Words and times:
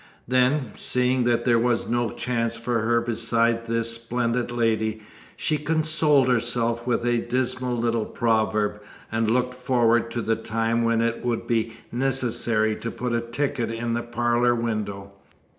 Then, 0.27 0.71
seeing 0.73 1.25
that 1.25 1.45
there 1.45 1.59
was 1.59 1.87
no 1.87 2.09
chance 2.09 2.57
for 2.57 2.79
her 2.79 3.01
beside 3.01 3.67
this 3.67 3.93
splendid 3.93 4.49
lady, 4.49 5.03
she 5.37 5.59
consoled 5.59 6.27
herself 6.27 6.87
with 6.87 7.05
a 7.05 7.19
dismal 7.19 7.77
little 7.77 8.05
proverb, 8.07 8.81
and 9.11 9.29
looked 9.29 9.53
forward 9.53 10.09
to 10.09 10.23
the 10.23 10.35
time 10.35 10.81
when 10.83 11.01
it 11.01 11.23
would 11.23 11.45
be 11.45 11.73
necessary 11.91 12.75
to 12.77 12.89
put 12.89 13.13
a 13.13 13.21
ticket 13.21 13.69
in 13.69 13.93
the 13.93 14.01
parlour 14.01 14.55
window. 14.55 15.11